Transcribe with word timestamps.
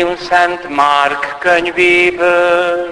Evangélium 0.00 0.16
Szent 0.16 0.68
Márk 0.68 1.36
könyvéből. 1.38 2.90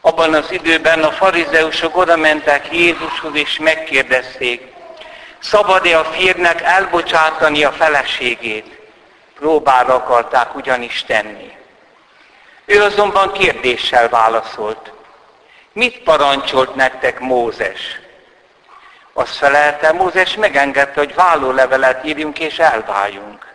Abban 0.00 0.34
az 0.34 0.50
időben 0.50 1.02
a 1.02 1.10
farizeusok 1.10 1.96
oda 1.96 2.16
mentek 2.16 2.72
Jézushoz 2.72 3.34
és 3.34 3.58
megkérdezték, 3.58 4.72
szabad-e 5.38 5.98
a 5.98 6.04
férnek 6.04 6.62
elbocsátani 6.62 7.64
a 7.64 7.72
feleségét? 7.72 8.78
Próbára 9.38 9.94
akarták 9.94 10.54
ugyanis 10.54 11.04
tenni. 11.06 11.56
Ő 12.66 12.82
azonban 12.82 13.32
kérdéssel 13.32 14.08
válaszolt. 14.08 14.92
Mit 15.72 16.02
parancsolt 16.02 16.74
nektek 16.74 17.20
Mózes? 17.20 18.00
Azt 19.12 19.36
felelte, 19.36 19.92
Mózes 19.92 20.34
megengedte, 20.34 21.00
hogy 21.00 21.14
vállólevelet 21.14 22.04
írjunk 22.04 22.38
és 22.38 22.58
elváljunk. 22.58 23.46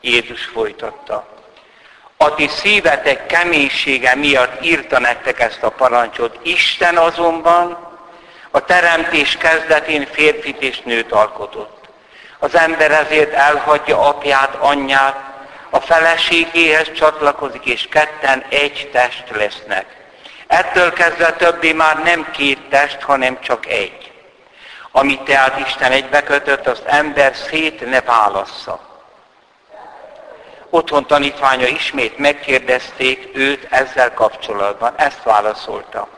Jézus 0.00 0.44
folytatta. 0.44 1.26
A 2.16 2.34
ti 2.34 2.48
szívetek 2.48 3.26
keménysége 3.26 4.14
miatt 4.14 4.64
írta 4.64 4.98
nektek 4.98 5.40
ezt 5.40 5.62
a 5.62 5.70
parancsot. 5.70 6.38
Isten 6.42 6.96
azonban 6.96 7.78
a 8.50 8.64
teremtés 8.64 9.36
kezdetén 9.36 10.06
férfit 10.12 10.62
és 10.62 10.80
nőt 10.80 11.12
alkotott. 11.12 11.88
Az 12.38 12.54
ember 12.54 12.90
ezért 12.90 13.32
elhagyja 13.32 14.08
apját, 14.08 14.54
anyját, 14.54 15.35
a 15.70 15.80
feleségéhez 15.80 16.92
csatlakozik, 16.92 17.64
és 17.64 17.88
ketten 17.90 18.44
egy 18.48 18.88
test 18.92 19.24
lesznek. 19.30 19.86
Ettől 20.46 20.92
kezdve 20.92 21.32
többé 21.32 21.72
már 21.72 22.02
nem 22.02 22.30
két 22.30 22.68
test, 22.68 23.02
hanem 23.02 23.40
csak 23.40 23.66
egy. 23.66 24.12
Amit 24.92 25.22
tehát 25.22 25.58
Isten 25.66 25.92
egybekötött, 25.92 26.66
azt 26.66 26.84
ember 26.84 27.34
szét 27.34 27.90
ne 27.90 28.00
válassza. 28.00 28.80
Otthon 30.70 31.06
tanítványa 31.06 31.66
ismét 31.66 32.18
megkérdezték 32.18 33.30
őt 33.34 33.66
ezzel 33.70 34.14
kapcsolatban. 34.14 34.92
Ezt 34.96 35.22
válaszolta. 35.22 36.08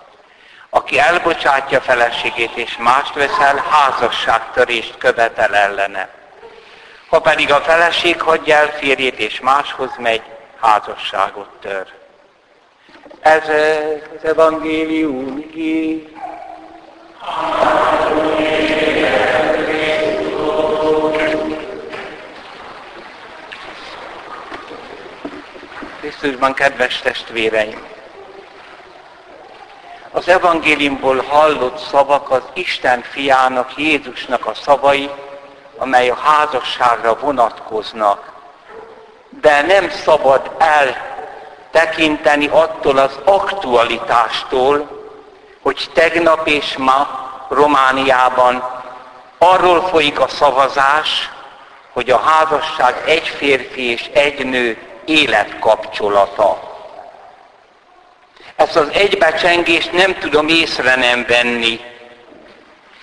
Aki 0.71 0.99
elbocsátja 0.99 1.81
feleségét 1.81 2.55
és 2.55 2.77
mást 2.77 3.15
veszel, 3.15 3.65
házasságtörést 3.71 4.99
követel 4.99 5.55
ellene. 5.55 6.18
Ha 7.09 7.21
pedig 7.21 7.53
a 7.53 7.61
feleség 7.61 8.21
hagyja 8.21 8.57
el 8.57 8.73
férjét 8.73 9.19
és 9.19 9.41
máshoz 9.41 9.91
megy, 9.99 10.23
házasságot 10.61 11.49
tör. 11.61 11.87
Ez 13.21 13.49
az 14.19 14.25
evangélium 14.25 15.39
igé. 15.39 16.09
Krisztusban 26.01 26.55
kedves 26.55 26.99
testvéreim! 26.99 27.87
Az 30.11 30.29
evangéliumból 30.29 31.23
hallott 31.29 31.79
szavak 31.79 32.31
az 32.31 32.43
Isten 32.55 33.03
fiának, 33.03 33.77
Jézusnak 33.77 34.47
a 34.47 34.55
szavai, 34.55 35.11
amely 35.79 36.09
a 36.09 36.15
házasságra 36.15 37.19
vonatkoznak. 37.19 38.33
De 39.41 39.63
nem 39.63 39.91
szabad 39.91 40.51
eltekinteni 40.59 42.47
attól 42.47 42.99
az 42.99 43.19
aktualitástól, 43.25 44.97
hogy 45.63 45.91
tegnap 45.93 46.49
és 46.49 46.77
ma 46.77 47.27
Romániában 47.49 48.83
arról 49.39 49.83
folyik 49.83 50.21
a 50.21 50.29
szavazás, 50.29 51.31
hogy 51.93 52.11
a 52.11 52.19
házasság 52.19 53.03
egy 53.07 53.29
férfi 53.29 53.91
és 53.91 54.11
egy 54.13 54.45
nő 54.45 54.79
életkapcsolata. 55.05 56.69
Ezt 58.57 58.77
az 58.77 58.89
egybecsengést 58.93 59.93
nem 59.93 60.19
tudom 60.19 60.49
észre 60.49 60.97
nem 60.97 61.25
venni. 61.29 61.81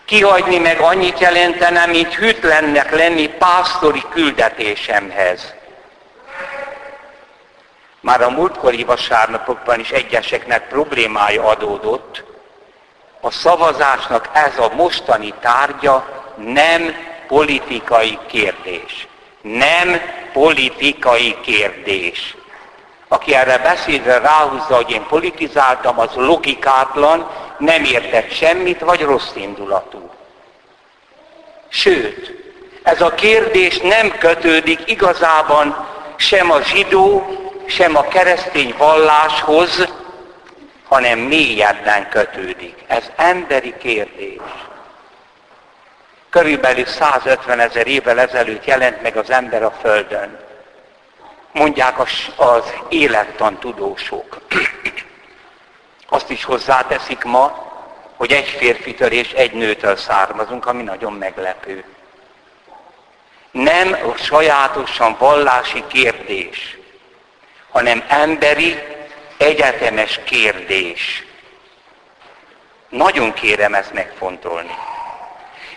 Kihagyni 0.06 0.58
meg 0.58 0.80
annyit 0.80 1.20
jelentene, 1.20 1.86
mint 1.86 2.14
hűtlennek 2.14 2.92
lenni 2.92 3.28
pásztori 3.28 4.04
küldetésemhez. 4.10 5.54
Már 8.00 8.22
a 8.22 8.30
múltkori 8.30 8.84
vasárnapokban 8.84 9.80
is 9.80 9.90
egyeseknek 9.90 10.68
problémája 10.68 11.44
adódott. 11.44 12.24
A 13.22 13.32
szavazásnak 13.32 14.30
ez 14.34 14.58
a 14.58 14.72
mostani 14.76 15.34
tárgya 15.40 16.24
nem 16.36 16.96
politikai 17.28 18.20
kérdés. 18.28 19.08
Nem 19.42 20.02
politikai 20.34 21.38
kérdés. 21.42 22.36
Aki 23.08 23.36
erre 23.36 23.58
beszédre 23.58 24.18
ráhúzza, 24.18 24.76
hogy 24.76 24.92
én 24.92 25.06
politizáltam, 25.08 26.00
az 26.00 26.14
logikátlan, 26.14 27.30
nem 27.58 27.84
értett 27.84 28.32
semmit, 28.32 28.80
vagy 28.80 29.02
rossz 29.02 29.32
indulatú. 29.36 30.10
Sőt, 31.68 32.44
ez 32.84 33.02
a 33.02 33.14
kérdés 33.14 33.78
nem 33.78 34.18
kötődik 34.18 34.80
igazában 34.86 35.88
sem 36.16 36.52
a 36.52 36.62
zsidó, 36.62 37.26
sem 37.68 37.96
a 37.96 38.08
keresztény 38.08 38.76
valláshoz, 38.78 39.88
hanem 40.88 41.20
mélyebben 41.20 42.10
kötődik. 42.10 42.84
Ez 42.88 43.12
emberi 43.16 43.74
kérdés. 43.78 44.40
Körülbelül 46.30 46.86
150 46.86 47.60
ezer 47.60 47.88
évvel 47.88 48.20
ezelőtt 48.20 48.66
jelent 48.66 49.02
meg 49.02 49.18
az 49.18 49.30
ember 49.30 49.64
a 49.64 49.72
Földön. 49.82 50.40
Mondják 51.52 52.00
az 52.36 52.74
élettan 52.90 53.60
tudósok. 53.60 54.38
Azt 56.10 56.30
is 56.30 56.44
hozzáteszik 56.44 57.24
ma, 57.24 57.74
hogy 58.16 58.32
egy 58.32 58.48
férfitől 58.48 59.12
és 59.12 59.32
egy 59.32 59.54
nőtől 59.54 59.96
származunk, 59.96 60.66
ami 60.66 60.84
nagyon 60.84 61.14
meglepő. 61.14 61.84
Nem 63.52 63.98
sajátosan 64.18 65.16
vallási 65.20 65.84
kérdés, 65.88 66.78
hanem 67.72 68.04
emberi, 68.08 68.78
egyetemes 69.38 70.20
kérdés. 70.24 71.24
Nagyon 72.90 73.34
kérem 73.34 73.74
ezt 73.74 73.94
megfontolni. 73.94 74.76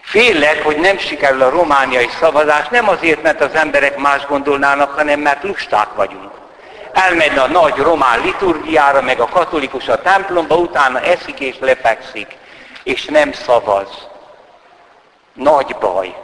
Félek, 0.02 0.62
hogy 0.62 0.76
nem 0.76 0.98
sikerül 0.98 1.42
a 1.42 1.50
romániai 1.50 2.08
szavazás, 2.20 2.68
nem 2.68 2.88
azért, 2.88 3.22
mert 3.22 3.40
az 3.40 3.54
emberek 3.54 3.96
más 3.96 4.26
gondolnának, 4.26 4.92
hanem 4.92 5.20
mert 5.20 5.42
lusták 5.42 5.94
vagyunk. 5.94 6.32
Elmegy 7.06 7.38
a 7.38 7.46
nagy 7.46 7.76
román 7.76 8.20
liturgiára, 8.20 9.02
meg 9.02 9.20
a 9.20 9.26
katolikus 9.28 9.88
a 9.88 10.02
templomba, 10.02 10.56
utána 10.56 11.00
eszik 11.00 11.40
és 11.40 11.56
lefekszik, 11.60 12.36
és 12.82 13.04
nem 13.04 13.32
szavaz. 13.32 14.06
Nagy 15.32 15.76
baj. 15.80 16.16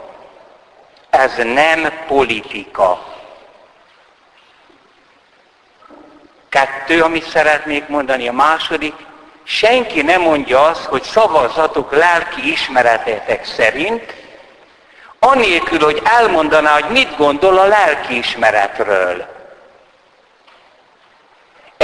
Ez 1.09 1.35
nem 1.35 1.91
politika. 2.07 3.05
Kettő, 6.49 7.01
amit 7.01 7.29
szeretnék 7.29 7.87
mondani. 7.87 8.27
A 8.27 8.33
második, 8.33 8.95
senki 9.43 10.01
nem 10.01 10.21
mondja 10.21 10.61
azt, 10.61 10.85
hogy 10.85 11.03
szavazatok 11.03 11.91
lelki 11.91 12.51
ismeretetek 12.51 13.45
szerint, 13.45 14.13
anélkül, 15.19 15.79
hogy 15.79 16.01
elmondaná, 16.03 16.73
hogy 16.73 16.91
mit 16.91 17.17
gondol 17.17 17.57
a 17.57 17.65
lelki 17.65 18.17
ismeretről. 18.17 19.34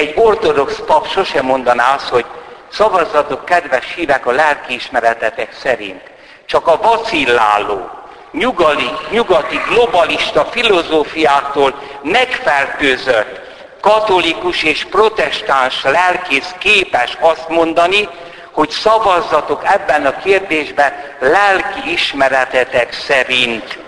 Egy 0.02 0.14
ortodox 0.16 0.80
pap 0.86 1.08
sosem 1.08 1.46
mondaná 1.46 1.94
azt, 1.94 2.08
hogy 2.08 2.26
szavazatok 2.72 3.46
kedves 3.46 3.94
hívek 3.96 4.26
a 4.26 4.32
lelki 4.32 4.74
ismeretetek 4.74 5.54
szerint. 5.54 6.02
Csak 6.46 6.68
a 6.68 6.78
vacilláló, 6.78 7.90
nyugali, 8.32 8.90
nyugati 9.10 9.60
globalista 9.70 10.46
filozófiától 10.46 11.74
megfertőzött 12.02 13.40
katolikus 13.82 14.64
és 14.64 14.86
protestáns 14.86 15.84
lelkész 15.84 16.56
képes 16.60 17.18
azt 17.20 17.50
mondani, 17.50 18.10
hogy 18.52 18.70
szavazzatok 18.70 19.62
ebben 19.64 20.06
a 20.06 20.18
kérdésben 20.18 20.94
lelki 21.20 21.92
ismeretetek 21.92 22.94
szerint. 22.94 23.80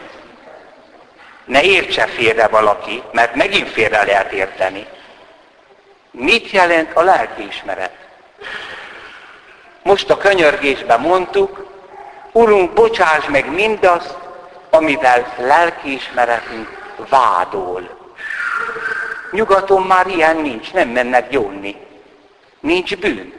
Ne 1.46 1.64
értse 1.64 2.06
félre 2.06 2.48
valaki, 2.48 3.04
mert 3.12 3.36
megint 3.36 3.70
félre 3.70 4.04
lehet 4.06 4.32
érteni. 4.32 4.88
Mit 6.14 6.50
jelent 6.50 6.94
a 6.94 7.02
lelki 7.02 7.48
ismeret? 7.48 7.98
Most 9.84 10.10
a 10.10 10.18
könyörgésben 10.18 11.00
mondtuk, 11.00 11.72
Urunk, 12.32 12.74
bocsáss 12.74 13.26
meg 13.28 13.52
mindazt, 13.52 14.18
amivel 14.70 15.34
lelkiismeretünk 15.38 16.70
vádol. 17.10 17.90
Nyugaton 19.32 19.82
már 19.82 20.08
ilyen 20.08 20.38
nincs, 20.38 20.74
nem 20.74 20.90
mennek 20.90 21.30
gyónni. 21.30 21.88
nincs 22.60 22.98
bűn. 22.98 23.34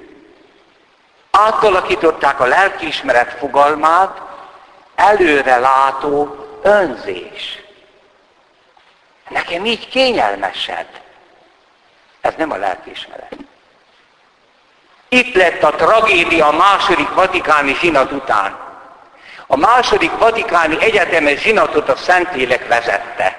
Átalakították 1.31 2.41
a 2.41 2.47
lelkiismeret 2.47 3.33
fogalmát, 3.33 4.21
előre 4.95 5.59
látó 5.59 6.37
önzés. 6.63 7.63
Nekem 9.29 9.65
így 9.65 9.89
kényelmesebb. 9.89 10.89
Ez 12.25 12.33
nem 12.37 12.51
a 12.51 12.57
lelkiismeret. 12.57 13.37
Itt 15.09 15.35
lett 15.35 15.63
a 15.63 15.71
tragédia 15.71 16.47
a 16.47 16.57
második 16.57 17.15
vatikáni 17.15 17.75
zsinat 17.75 18.13
után. 18.13 18.57
A 19.47 19.57
második 19.57 20.19
vatikáni 20.19 20.77
egyetemes 20.81 21.41
zsinatot 21.41 21.89
a 21.89 21.97
Szentlélek 21.97 22.69
vezette. 22.69 23.39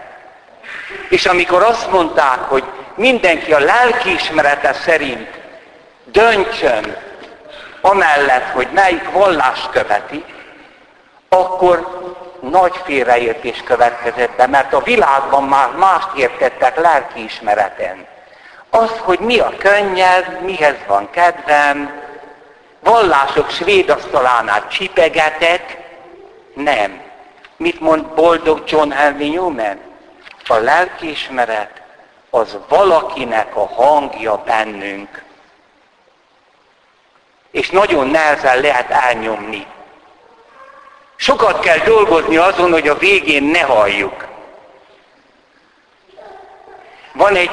És 1.10 1.26
amikor 1.26 1.64
azt 1.64 1.92
mondták, 1.92 2.40
hogy 2.40 2.64
mindenki 2.96 3.54
a 3.54 3.60
lelkiismerete 3.60 4.74
szerint 4.74 5.30
döntsön 6.04 6.98
amellett, 7.82 8.52
hogy 8.52 8.68
melyik 8.74 9.12
vallást 9.12 9.70
követi, 9.70 10.26
akkor 11.30 12.04
nagy 12.42 12.76
félreértés 12.84 13.62
következett 13.64 14.36
be, 14.36 14.48
mert 14.48 14.74
a 14.74 14.84
világban 14.84 15.44
már 15.44 15.72
mást 15.72 16.10
értettek 16.16 16.80
lelkiismereten. 16.82 18.14
Az, 18.76 18.92
hogy 18.98 19.20
mi 19.20 19.40
a 19.40 19.54
könnyed, 19.58 20.42
mihez 20.42 20.76
van 20.88 21.10
kedvem, 21.10 22.02
vallások 22.80 23.50
svéd 23.50 23.90
asztalánál 23.90 24.68
csipegetek, 24.68 25.78
nem. 26.54 27.02
Mit 27.58 27.80
mond 27.80 28.06
boldog 28.06 28.64
John 28.68 28.92
Henry 28.92 29.30
Newman? 29.30 29.80
A 30.48 30.56
lelkiismeret 30.56 31.82
az 32.30 32.58
valakinek 32.68 33.56
a 33.56 33.68
hangja 33.68 34.38
bennünk. 34.38 35.24
És 37.52 37.70
nagyon 37.70 38.08
nehezen 38.08 38.60
lehet 38.60 38.90
elnyomni. 38.90 39.66
Sokat 41.16 41.60
kell 41.60 41.80
dolgozni 41.80 42.38
azon, 42.38 42.72
hogy 42.72 42.88
a 42.88 42.98
végén 42.98 43.44
ne 43.44 43.62
halljuk. 43.62 44.28
Van 47.14 47.36
egy 47.36 47.52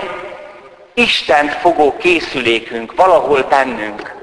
Isten 0.94 1.48
fogó 1.48 1.96
készülékünk 1.96 2.94
valahol 2.94 3.42
bennünk. 3.42 4.14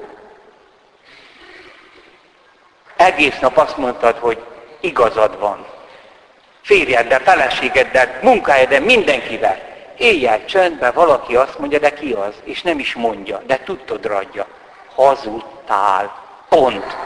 Egész 2.95 3.39
nap 3.39 3.57
azt 3.57 3.77
mondtad, 3.77 4.17
hogy 4.17 4.43
igazad 4.79 5.39
van. 5.39 5.65
Férjeddel, 6.61 7.19
feleségeddel, 7.19 8.19
munkájáddal, 8.21 8.79
mindenkivel. 8.79 9.59
Éjjel 9.97 10.45
csöndben 10.45 10.93
valaki 10.93 11.35
azt 11.35 11.59
mondja, 11.59 11.79
de 11.79 11.93
ki 11.93 12.11
az? 12.11 12.33
És 12.43 12.61
nem 12.61 12.79
is 12.79 12.93
mondja, 12.93 13.41
de 13.45 13.59
tudtod 13.63 14.05
adja. 14.05 14.45
Hazudtál. 14.95 16.27
Pont. 16.49 16.97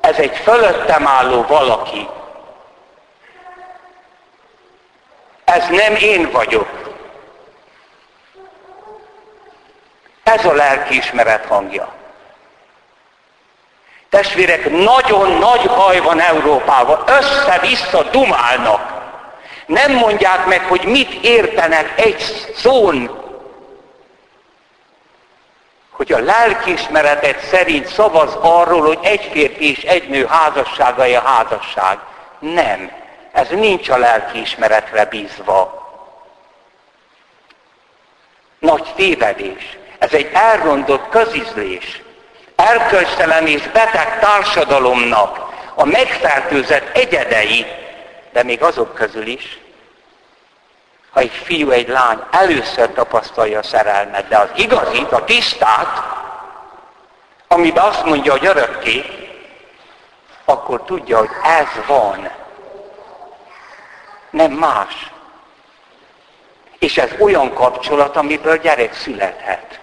Ez 0.00 0.16
egy 0.16 0.36
fölöttem 0.36 1.06
álló 1.06 1.42
valaki. 1.42 2.08
Ez 5.44 5.68
nem 5.68 5.94
én 5.94 6.30
vagyok. 6.30 6.79
Ez 10.34 10.44
a 10.44 10.52
lelkiismeret 10.52 11.44
hangja. 11.46 11.92
Testvérek, 14.08 14.70
nagyon 14.70 15.30
nagy 15.30 15.66
baj 15.66 15.98
van 15.98 16.20
Európában. 16.20 17.02
Össze-vissza 17.06 18.02
dumálnak. 18.02 18.98
Nem 19.66 19.92
mondják 19.92 20.46
meg, 20.46 20.64
hogy 20.64 20.84
mit 20.84 21.12
értenek 21.12 22.00
egy 22.00 22.20
szón. 22.56 23.18
Hogy 25.90 26.12
a 26.12 26.18
lelkiismeretet 26.18 27.40
szerint 27.40 27.86
szavaz 27.86 28.34
arról, 28.40 28.86
hogy 28.86 28.98
egy 29.02 29.28
férfi 29.32 29.70
és 29.70 29.82
egy 29.82 30.08
nő 30.08 30.26
házassága 30.26 31.02
a 31.02 31.28
házasság. 31.28 31.98
Nem. 32.38 32.92
Ez 33.32 33.48
nincs 33.48 33.88
a 33.88 33.96
lelkiismeretre 33.96 35.04
bízva. 35.04 35.88
Nagy 38.58 38.92
tévedés. 38.96 39.78
Ez 40.00 40.12
egy 40.12 40.30
elrondott 40.32 41.08
közizlés 41.08 42.02
erkölcstelen 42.56 43.46
és 43.46 43.62
beteg 43.62 44.18
társadalomnak 44.18 45.48
a 45.74 45.84
megfertőzett 45.84 46.96
egyedei, 46.96 47.66
de 48.32 48.42
még 48.42 48.62
azok 48.62 48.94
közül 48.94 49.26
is, 49.26 49.58
ha 51.10 51.20
egy 51.20 51.30
fiú, 51.30 51.70
egy 51.70 51.88
lány 51.88 52.18
először 52.30 52.92
tapasztalja 52.92 53.58
a 53.58 53.62
szerelmet, 53.62 54.28
de 54.28 54.38
az 54.38 54.48
igazit, 54.54 55.12
a 55.12 55.24
tisztát, 55.24 56.02
amiben 57.48 57.84
azt 57.84 58.04
mondja, 58.04 58.32
hogy 58.32 58.46
örökké, 58.46 59.04
akkor 60.44 60.84
tudja, 60.84 61.18
hogy 61.18 61.30
ez 61.42 61.86
van. 61.86 62.30
Nem 64.30 64.52
más. 64.52 65.10
És 66.78 66.98
ez 66.98 67.10
olyan 67.18 67.54
kapcsolat, 67.54 68.16
amiből 68.16 68.56
gyerek 68.56 68.94
születhet. 68.94 69.79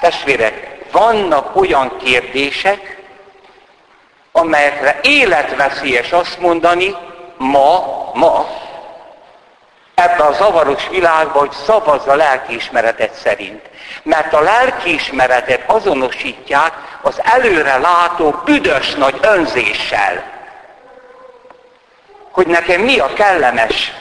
Testvérek, 0.00 0.78
vannak 0.92 1.56
olyan 1.56 1.96
kérdések, 1.96 2.98
amelyekre 4.32 5.00
életveszélyes 5.02 6.12
azt 6.12 6.40
mondani, 6.40 6.94
ma, 7.36 8.10
ma, 8.14 8.46
ebben 10.00 10.26
a 10.26 10.32
zavaros 10.32 10.88
világban, 10.88 11.46
hogy 11.46 11.56
szavazz 11.64 12.06
a 12.06 12.14
lelkiismeretet 12.14 13.14
szerint. 13.14 13.70
Mert 14.02 14.32
a 14.32 14.40
lelkiismeretet 14.40 15.62
azonosítják 15.66 16.72
az 17.02 17.20
előre 17.22 17.78
látó 17.78 18.30
büdös 18.44 18.94
nagy 18.94 19.18
önzéssel. 19.22 20.24
Hogy 22.30 22.46
nekem 22.46 22.80
mi 22.80 22.98
a 22.98 23.12
kellemes. 23.12 23.92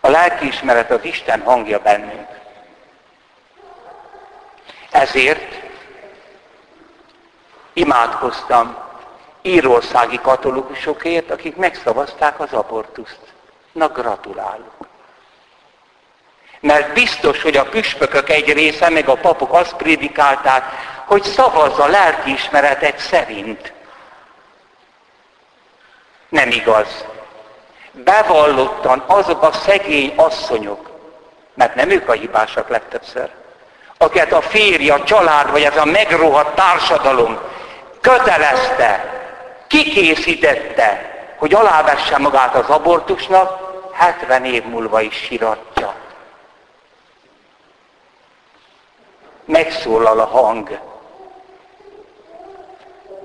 A 0.00 0.08
lelkiismeret 0.08 0.90
az 0.90 1.04
Isten 1.04 1.42
hangja 1.44 1.78
bennünk. 1.78 2.35
Ezért 5.00 5.54
imádkoztam 7.72 8.76
írországi 9.42 10.18
katolikusokért, 10.20 11.30
akik 11.30 11.56
megszavazták 11.56 12.40
az 12.40 12.52
abortuszt. 12.52 13.20
Na 13.72 13.88
gratulálok. 13.88 14.74
Mert 16.60 16.92
biztos, 16.92 17.42
hogy 17.42 17.56
a 17.56 17.68
püspökök 17.68 18.30
egy 18.30 18.52
része, 18.52 18.88
meg 18.88 19.08
a 19.08 19.14
papok 19.14 19.52
azt 19.52 19.76
prédikálták, 19.76 20.64
hogy 21.06 21.22
szavazza 21.22 21.82
a 21.82 21.88
lelkiismeretet 21.88 22.98
szerint. 22.98 23.72
Nem 26.28 26.50
igaz. 26.50 27.04
Bevallottan 27.90 29.04
azok 29.06 29.42
a 29.42 29.52
szegény 29.52 30.12
asszonyok, 30.16 30.90
mert 31.54 31.74
nem 31.74 31.90
ők 31.90 32.08
a 32.08 32.12
hibásak 32.12 32.68
legtöbbször, 32.68 33.30
akiket 33.98 34.32
a 34.32 34.40
férje, 34.40 34.94
a 34.94 35.02
család, 35.02 35.50
vagy 35.50 35.62
ez 35.62 35.76
a 35.76 35.84
megrohadt 35.84 36.54
társadalom 36.54 37.38
kötelezte, 38.00 39.14
kikészítette, 39.66 41.14
hogy 41.36 41.54
alávesse 41.54 42.18
magát 42.18 42.54
az 42.54 42.68
abortusnak, 42.68 43.64
70 43.92 44.44
év 44.44 44.64
múlva 44.64 45.00
is 45.00 45.14
siratja. 45.14 45.94
Megszólal 49.44 50.20
a 50.20 50.26
hang. 50.26 50.78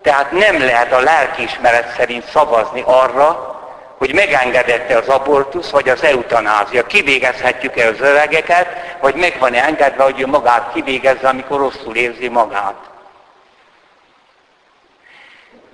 Tehát 0.01 0.31
nem 0.31 0.59
lehet 0.59 0.93
a 0.93 0.99
lelkiismeret 0.99 1.95
szerint 1.95 2.25
szavazni 2.25 2.83
arra, 2.85 3.60
hogy 4.01 4.13
megengedette 4.13 4.97
az 4.97 5.07
abortusz, 5.07 5.69
vagy 5.69 5.89
az 5.89 6.03
eutanázia. 6.03 6.85
Kivégezhetjük-e 6.85 7.87
az 7.87 7.99
öregeket, 7.99 8.97
vagy 9.01 9.15
meg 9.15 9.39
van-e 9.39 9.63
engedve, 9.63 10.03
hogy 10.03 10.19
ő 10.21 10.27
magát 10.27 10.73
kivégezze, 10.73 11.27
amikor 11.27 11.59
rosszul 11.59 11.95
érzi 11.95 12.27
magát. 12.27 12.89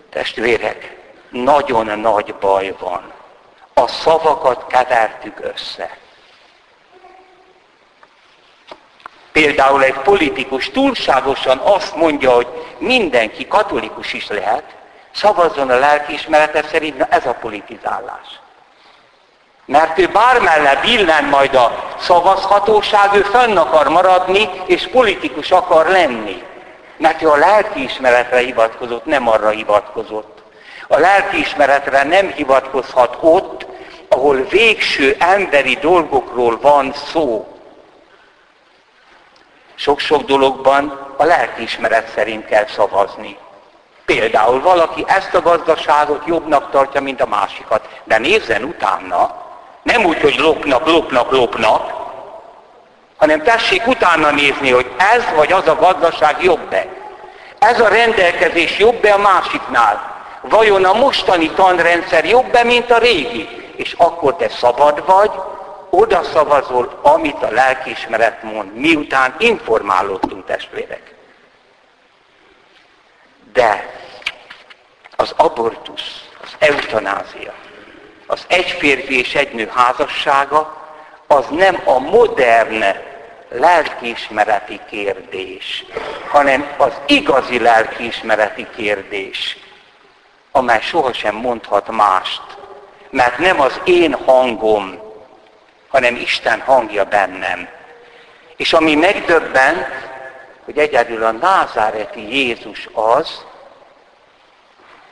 Testvérek, 0.10 0.98
nagyon 1.30 2.00
nagy 2.00 2.36
baj 2.36 2.76
van. 2.80 3.12
A 3.74 3.88
szavakat 3.88 4.66
kevertük 4.68 5.40
össze. 5.42 5.98
Például 9.32 9.84
egy 9.84 9.98
politikus 9.98 10.70
túlságosan 10.70 11.58
azt 11.58 11.96
mondja, 11.96 12.32
hogy 12.32 12.48
mindenki 12.78 13.48
katolikus 13.48 14.14
is 14.14 14.28
lehet, 14.28 14.76
Szavazzon 15.14 15.70
a 15.70 15.80
lelkiismerete 15.80 16.64
szerint, 16.64 16.98
na 16.98 17.06
ez 17.10 17.26
a 17.26 17.34
politizálás. 17.34 18.40
Mert 19.66 20.00
ő 20.00 20.08
bármelle 20.08 20.76
billen 20.76 21.24
majd 21.24 21.56
a 21.56 21.96
szavazhatóság, 22.00 23.16
ő 23.16 23.22
fönn 23.22 23.58
akar 23.58 23.88
maradni, 23.88 24.50
és 24.66 24.88
politikus 24.88 25.52
akar 25.52 25.88
lenni. 25.88 26.44
Mert 26.98 27.22
ő 27.22 27.30
a 27.30 27.36
lelkiismeretre 27.36 28.38
hivatkozott, 28.38 29.06
nem 29.06 29.28
arra 29.30 29.50
hivatkozott. 29.50 30.44
A 30.88 30.98
lelkiismeretre 30.98 32.04
nem 32.04 32.28
hivatkozhat 32.28 33.18
ott, 33.20 33.66
ahol 34.10 34.44
végső 34.44 35.16
emberi 35.20 35.76
dolgokról 35.76 36.60
van 36.62 36.94
szó. 36.94 37.58
Sok-sok 39.76 40.22
dologban 40.22 41.14
a 41.18 41.24
lelkiismeret 41.24 42.10
szerint 42.10 42.46
kell 42.46 42.66
szavazni. 42.66 43.38
Például 44.16 44.62
valaki 44.62 45.04
ezt 45.08 45.34
a 45.34 45.42
gazdaságot 45.42 46.24
jobbnak 46.26 46.72
tartja, 46.72 47.02
mint 47.02 47.22
a 47.22 47.28
másikat, 47.28 47.90
de 48.04 48.18
nézzen 48.18 48.64
utána, 48.64 49.46
nem 49.84 50.06
úgy, 50.06 50.22
hogy 50.22 50.36
lopnak, 50.38 50.88
lopnak, 50.88 51.32
lopnak, 51.32 51.94
hanem 53.18 53.44
tessék 53.44 53.88
utána 53.88 54.32
nézni, 54.32 54.72
hogy 54.72 54.92
ez 54.98 55.24
vagy 55.36 55.52
az 55.52 55.68
a 55.68 55.76
gazdaság 55.76 56.44
jobb-e. 56.44 56.88
Ez 57.60 57.80
a 57.80 57.88
rendelkezés 57.88 58.78
jobb-e 58.80 59.14
a 59.14 59.18
másiknál? 59.18 60.16
Vajon 60.42 60.86
a 60.86 60.94
mostani 60.94 61.50
tanrendszer 61.50 62.26
jobb-e, 62.26 62.64
mint 62.64 62.92
a 62.92 62.98
régi? 62.98 63.50
És 63.76 63.94
akkor 63.98 64.36
te 64.36 64.50
szabad 64.50 65.06
vagy, 65.06 65.32
oda 65.90 66.24
szavazol, 66.24 67.00
amit 67.02 67.44
a 67.44 67.52
lelkiismeret 67.52 68.44
mond, 68.44 68.76
miután 68.76 69.36
informálódtunk 69.38 70.46
testvérek. 70.46 71.17
De 73.58 73.90
az 75.16 75.34
abortusz, 75.36 76.28
az 76.44 76.56
eutanázia, 76.60 77.54
az 78.28 78.46
egy 78.48 78.70
férfi 78.70 79.20
és 79.20 79.36
egy 79.36 79.52
nő 79.54 79.72
házassága, 79.74 80.88
az 81.28 81.46
nem 81.50 81.82
a 81.86 82.00
modern 82.00 82.84
lelkiismereti 83.50 84.80
kérdés, 84.90 85.86
hanem 86.30 86.68
az 86.78 86.92
igazi 87.06 87.60
lelkiismereti 87.60 88.68
kérdés, 88.76 89.58
amely 90.52 90.82
sohasem 90.82 91.36
mondhat 91.36 91.92
mást, 91.92 92.42
mert 93.10 93.38
nem 93.38 93.62
az 93.62 93.82
én 93.84 94.14
hangom, 94.14 95.00
hanem 95.88 96.16
Isten 96.16 96.60
hangja 96.60 97.06
bennem. 97.06 97.68
És 98.58 98.74
ami 98.74 98.96
megdöbbent, 98.96 100.07
hogy 100.68 100.78
egyedül 100.78 101.24
a 101.24 101.32
názáreti 101.32 102.36
Jézus 102.36 102.90
az, 102.94 103.46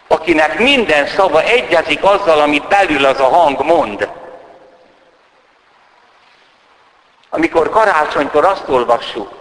akinek 0.08 0.60
minden 0.60 1.08
szava 1.08 1.42
egyezik 1.42 2.04
azzal, 2.04 2.40
amit 2.40 2.68
belül 2.68 3.06
az 3.06 3.20
a 3.20 3.24
hang 3.24 3.64
mond. 3.64 4.10
Amikor 7.30 7.70
karácsonykor 7.70 8.46
azt 8.46 8.70
olvassuk, 8.70 9.34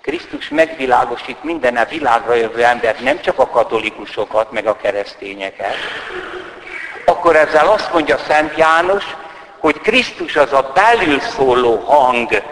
Krisztus 0.00 0.48
megvilágosít 0.48 1.44
minden 1.44 1.76
a 1.76 1.84
világra 1.84 2.34
jövő 2.34 2.64
embert, 2.64 3.00
nem 3.00 3.20
csak 3.20 3.38
a 3.38 3.48
katolikusokat, 3.48 4.52
meg 4.52 4.66
a 4.66 4.76
keresztényeket, 4.76 5.76
akkor 7.04 7.36
ezzel 7.36 7.68
azt 7.68 7.92
mondja 7.92 8.18
Szent 8.18 8.56
János, 8.56 9.04
hogy 9.58 9.80
Krisztus 9.80 10.36
az 10.36 10.52
a 10.52 10.70
belül 10.74 11.20
szóló 11.20 11.76
hang. 11.76 12.42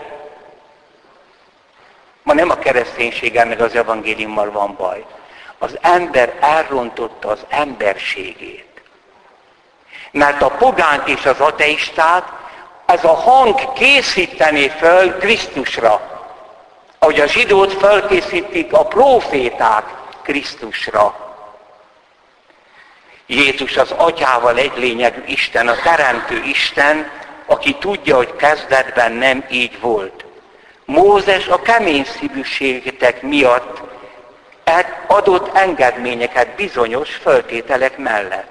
Ma 2.31 2.37
nem 2.37 2.51
a 2.51 2.59
kereszténységgel 2.59 3.47
meg 3.47 3.61
az 3.61 3.75
evangéliummal 3.75 4.51
van 4.51 4.75
baj. 4.77 5.05
Az 5.59 5.79
ember 5.81 6.37
elrontotta 6.41 7.29
az 7.29 7.47
emberségét. 7.49 8.83
Mert 10.11 10.43
a 10.43 10.51
pogánt 10.51 11.09
és 11.09 11.27
az 11.27 11.41
ateistát 11.41 12.33
ez 12.87 13.05
a 13.05 13.15
hang 13.15 13.73
készítené 13.73 14.69
föl 14.69 15.19
Krisztusra. 15.19 16.01
Ahogy 16.99 17.21
a 17.21 17.27
zsidót 17.27 17.73
felkészítik 17.73 18.73
a 18.73 18.87
proféták 18.87 19.85
Krisztusra. 20.23 21.35
Jézus 23.27 23.77
az 23.77 23.91
atyával 23.97 24.57
egy 24.57 24.73
lényegű 24.77 25.23
Isten, 25.27 25.69
a 25.69 25.77
teremtő 25.83 26.43
Isten, 26.45 27.11
aki 27.47 27.75
tudja, 27.75 28.17
hogy 28.17 28.37
kezdetben 28.37 29.13
nem 29.13 29.45
így 29.51 29.81
volt. 29.81 30.25
Mózes 30.91 31.47
a 31.47 31.63
kemény 31.63 32.05
szívűségek 32.05 33.23
miatt 33.23 33.83
adott 35.07 35.57
engedményeket 35.57 36.49
bizonyos 36.55 37.15
föltételek 37.15 37.99
mellett. 37.99 38.49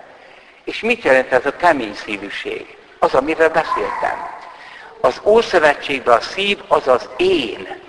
És 0.63 0.81
mit 0.81 1.03
jelent 1.03 1.31
ez 1.31 1.46
a 1.46 1.55
kemény 1.55 1.96
szívűség? 1.96 2.77
Az, 3.00 3.13
amiről 3.13 3.50
beszéltem. 3.50 4.27
Az 5.01 5.22
Ószövetségben 5.24 6.17
a 6.17 6.22
szív 6.22 6.60
az 6.67 6.88
az 6.88 7.10
én. 7.17 7.81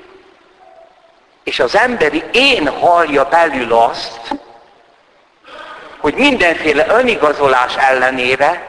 És 1.45 1.61
az 1.61 1.77
emberi 1.77 2.23
én 2.33 2.69
hallja 2.69 3.25
belül 3.25 3.73
azt, 3.73 4.35
hogy 5.99 6.15
mindenféle 6.15 6.87
önigazolás 6.89 7.77
ellenére 7.77 8.67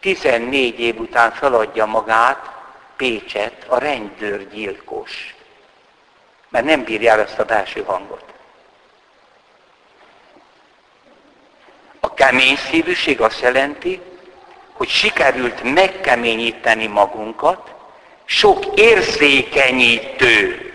14 0.00 0.80
év 0.80 1.00
után 1.00 1.32
feladja 1.32 1.86
magát 1.86 2.56
Pécset, 2.98 3.66
a 3.68 3.78
gyilkos. 4.52 5.34
Mert 6.48 6.64
nem 6.64 6.84
bírja 6.84 7.12
el 7.12 7.20
ezt 7.20 7.38
a 7.38 7.44
belső 7.44 7.82
hangot. 7.84 8.24
A 12.00 12.14
kemény 12.14 12.56
szívűség 12.56 13.20
azt 13.20 13.40
jelenti, 13.40 14.00
hogy 14.72 14.88
sikerült 14.88 15.74
megkeményíteni 15.74 16.86
magunkat, 16.86 17.74
sok 18.24 18.64
érzékenyítő 18.74 20.68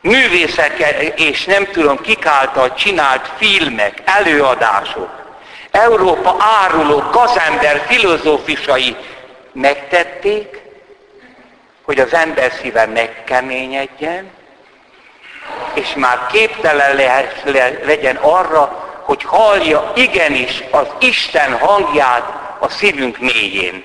művészek 0.00 0.78
és 1.16 1.44
nem 1.44 1.66
tudom 1.66 2.00
kik 2.00 2.26
által 2.26 2.74
csinált 2.74 3.30
filmek, 3.36 4.02
előadások, 4.04 5.10
Európa 5.70 6.36
áruló 6.38 6.98
gazember 6.98 7.84
filozófisai 7.86 8.96
megtették, 9.54 10.62
hogy 11.82 12.00
az 12.00 12.14
ember 12.14 12.52
szíve 12.52 12.86
megkeményedjen, 12.86 14.30
és 15.74 15.94
már 15.94 16.26
képtelen 16.26 16.94
le, 16.94 17.32
le, 17.44 17.70
legyen 17.84 18.16
arra, 18.16 18.62
hogy 19.04 19.22
hallja 19.22 19.92
igenis 19.96 20.62
az 20.70 20.86
Isten 20.98 21.58
hangját 21.58 22.56
a 22.58 22.68
szívünk 22.68 23.18
mélyén. 23.18 23.84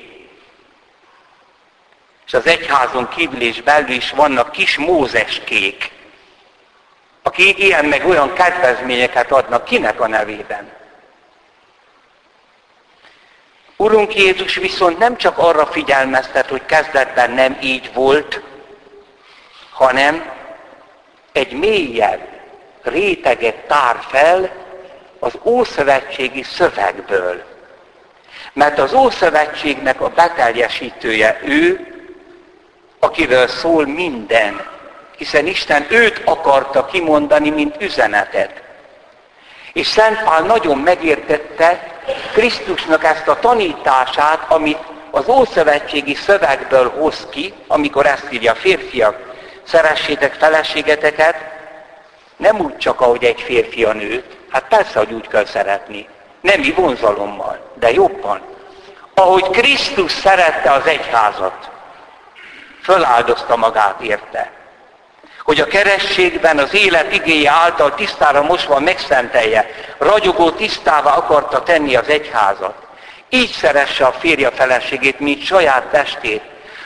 És 2.25 2.33
az 2.33 2.47
egyházon 2.47 3.09
kívül 3.09 3.41
és 3.41 3.61
belül 3.61 3.89
is 3.89 4.11
vannak 4.11 4.51
kis 4.51 4.77
mózeskék, 4.77 5.91
akik 7.23 7.59
ilyen 7.59 7.85
meg 7.85 8.07
olyan 8.07 8.33
kedvezményeket 8.33 9.31
adnak, 9.31 9.65
kinek 9.65 9.99
a 9.99 10.07
nevében. 10.07 10.78
Urunk 13.81 14.15
Jézus 14.15 14.55
viszont 14.55 14.97
nem 14.97 15.17
csak 15.17 15.37
arra 15.37 15.65
figyelmeztet, 15.65 16.49
hogy 16.49 16.65
kezdetben 16.65 17.31
nem 17.31 17.57
így 17.61 17.91
volt, 17.93 18.41
hanem 19.71 20.31
egy 21.31 21.51
mélyebb 21.51 22.27
réteget 22.81 23.55
tár 23.55 23.97
fel 24.07 24.49
az 25.19 25.33
Ószövetségi 25.43 26.43
szövegből. 26.43 27.43
Mert 28.53 28.79
az 28.79 28.93
Ószövetségnek 28.93 30.01
a 30.01 30.09
beteljesítője 30.09 31.39
ő, 31.43 31.87
akiről 32.99 33.47
szól 33.47 33.85
minden, 33.85 34.67
hiszen 35.17 35.47
Isten 35.47 35.85
őt 35.89 36.21
akarta 36.25 36.85
kimondani, 36.85 37.49
mint 37.49 37.81
üzenetet. 37.81 38.61
És 39.73 39.87
Szent 39.87 40.23
Pál 40.23 40.41
nagyon 40.41 40.77
megértette 40.77 41.97
Krisztusnak 42.33 43.03
ezt 43.03 43.27
a 43.27 43.39
tanítását, 43.39 44.45
amit 44.47 44.79
az 45.11 45.27
Ószövetségi 45.27 46.13
szövegből 46.13 46.89
hoz 46.89 47.27
ki, 47.29 47.53
amikor 47.67 48.05
ezt 48.05 48.27
írja, 48.31 48.55
férfiak, 48.55 49.15
szeressétek 49.63 50.33
feleségeteket, 50.33 51.35
nem 52.37 52.59
úgy 52.59 52.77
csak, 52.77 53.01
ahogy 53.01 53.23
egy 53.23 53.41
férfi 53.41 53.83
a 53.83 53.93
nőt, 53.93 54.37
hát 54.49 54.67
persze, 54.67 54.99
hogy 54.99 55.11
úgy 55.11 55.27
kell 55.27 55.45
szeretni, 55.45 56.07
nemi 56.41 56.71
vonzalommal, 56.71 57.71
de 57.79 57.91
jobban. 57.91 58.41
Ahogy 59.13 59.49
Krisztus 59.49 60.11
szerette 60.11 60.71
az 60.71 60.85
egyházat, 60.85 61.69
föláldozta 62.81 63.55
magát 63.55 64.01
érte 64.01 64.51
hogy 65.49 65.59
a 65.59 65.67
kerességben 65.67 66.57
az 66.57 66.73
élet 66.73 67.13
igéje 67.13 67.51
által 67.51 67.95
tisztára 67.95 68.41
mosva 68.41 68.79
megszentelje, 68.79 69.69
ragyogó 69.97 70.51
tisztává 70.51 71.13
akarta 71.13 71.63
tenni 71.63 71.95
az 71.95 72.07
egyházat. 72.07 72.73
Így 73.29 73.51
szeresse 73.51 74.05
a 74.05 74.11
férja 74.11 74.51
feleségét, 74.51 75.19
mint 75.19 75.43
saját 75.43 75.83
testét. 75.83 76.41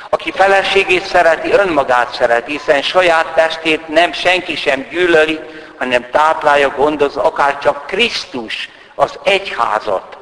Aki 0.10 0.32
feleségét 0.32 1.06
szereti, 1.06 1.52
önmagát 1.52 2.14
szereti, 2.14 2.52
hiszen 2.52 2.82
saját 2.82 3.26
testét 3.26 3.88
nem 3.88 4.14
senki 4.14 4.56
sem 4.56 4.88
gyűlöli, 4.90 5.40
hanem 5.78 6.10
táplálja, 6.12 6.70
gondoz, 6.70 7.18
akár 7.18 7.60
csak 7.60 7.88
Krisztus, 7.88 8.70
az 8.96 9.20
egyházat. 9.24 10.18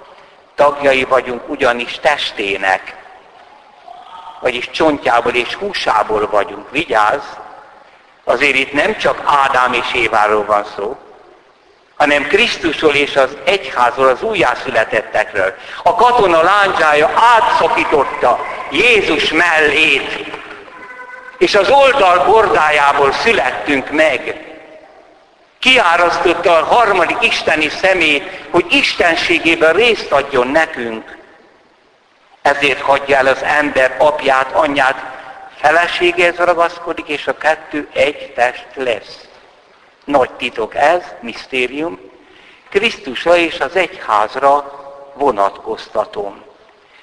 Tagjai 0.56 1.04
vagyunk 1.04 1.50
ugyanis 1.50 2.00
testének, 2.02 2.96
vagyis 4.40 4.70
csontjából 4.70 5.34
és 5.34 5.54
húsából 5.54 6.30
vagyunk. 6.30 6.72
Vigyázz, 6.72 7.26
Azért 8.32 8.56
itt 8.56 8.74
nem 8.74 8.98
csak 8.98 9.22
Ádám 9.26 9.74
és 9.74 9.94
Éváról 9.94 10.46
van 10.46 10.66
szó, 10.76 10.98
hanem 11.98 12.28
Krisztusról 12.28 12.94
és 12.94 13.16
az 13.16 13.38
egyházról, 13.44 14.08
az 14.08 14.22
újjászületettekről. 14.22 15.56
A 15.84 15.96
katona 15.96 16.42
lándzsája 16.42 17.12
átszakította 17.16 18.46
Jézus 18.70 19.32
mellét, 19.32 20.26
és 21.38 21.56
az 21.56 21.70
oldal 21.70 22.26
bordájából 22.26 23.12
születtünk 23.12 23.92
meg. 23.92 24.46
Kiárasztotta 25.60 26.58
a 26.58 26.66
harmadik 26.66 27.18
isteni 27.22 27.70
szemét, 27.70 28.40
hogy 28.50 28.66
istenségében 28.70 29.74
részt 29.74 30.12
adjon 30.12 30.48
nekünk. 30.48 31.18
Ezért 32.42 32.82
hagyja 32.82 33.18
el 33.18 33.28
az 33.28 33.44
ember 33.44 33.96
apját, 33.98 34.52
anyját, 34.52 35.20
feleséghez 35.62 36.36
ragaszkodik, 36.36 37.08
és 37.08 37.28
a 37.28 37.38
kettő 37.38 37.90
egy 37.94 38.34
test 38.34 38.68
lesz. 38.74 39.28
Nagy 40.06 40.32
titok 40.32 40.76
ez, 40.76 41.04
misztérium. 41.20 42.00
Krisztusra 42.70 43.36
és 43.36 43.60
az 43.60 43.76
egyházra 43.76 44.80
vonatkoztatom. 45.14 46.44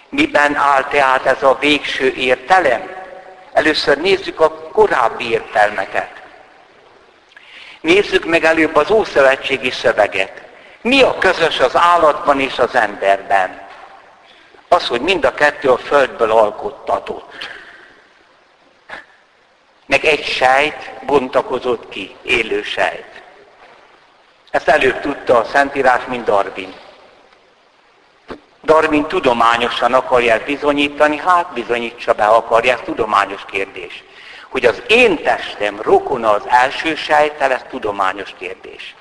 Miben 0.08 0.54
áll 0.54 0.84
tehát 0.84 1.26
ez 1.26 1.42
a 1.42 1.56
végső 1.60 2.12
értelem? 2.12 2.90
Először 3.52 3.98
nézzük 3.98 4.40
a 4.40 4.52
korábbi 4.52 5.30
értelmeket. 5.30 6.10
Nézzük 7.80 8.24
meg 8.24 8.44
előbb 8.44 8.76
az 8.76 8.90
Ószövetségi 8.90 9.70
szöveget. 9.70 10.42
Mi 10.80 11.02
a 11.02 11.18
közös 11.18 11.60
az 11.60 11.76
állatban 11.76 12.40
és 12.40 12.58
az 12.58 12.74
emberben? 12.74 13.66
Az, 14.68 14.86
hogy 14.86 15.00
mind 15.00 15.24
a 15.24 15.34
kettő 15.34 15.70
a 15.70 15.76
földből 15.76 16.30
alkottatott. 16.30 17.57
Meg 19.88 20.04
egy 20.04 20.24
sejt 20.24 20.90
bontakozott 21.06 21.88
ki, 21.88 22.16
élő 22.22 22.62
sejt. 22.62 23.22
Ezt 24.50 24.68
előbb 24.68 25.00
tudta 25.00 25.38
a 25.38 25.44
Szentírás, 25.44 26.02
mint 26.06 26.24
Darwin. 26.24 26.74
Darwin 28.64 29.06
tudományosan 29.06 29.94
akarja 29.94 30.44
bizonyítani, 30.44 31.16
hát 31.16 31.52
bizonyítsa 31.52 32.12
be, 32.12 32.26
akarja, 32.26 32.72
ez 32.72 32.80
tudományos 32.84 33.44
kérdés. 33.50 34.04
Hogy 34.48 34.64
az 34.64 34.82
én 34.86 35.22
testem 35.22 35.80
rokona 35.82 36.30
az 36.30 36.42
első 36.48 36.94
sejtel, 36.94 37.52
ez 37.52 37.62
tudományos 37.70 38.34
kérdés. 38.38 38.94